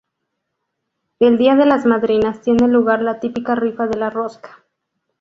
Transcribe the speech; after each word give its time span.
El 1.19 1.37
día 1.37 1.55
de 1.55 1.67
las 1.67 1.85
madrinas 1.85 2.41
tiene 2.41 2.67
lugar 2.67 3.03
la 3.03 3.19
típica 3.19 3.53
rifa 3.53 3.85
de 3.85 3.99
la 3.99 4.09
rosca. 4.09 4.63